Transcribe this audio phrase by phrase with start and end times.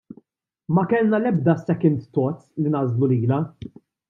[0.73, 3.41] Ma kellna l-ebda second thoughts li nagħżlu lilha.